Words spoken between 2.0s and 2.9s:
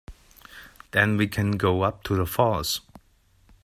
to the falls.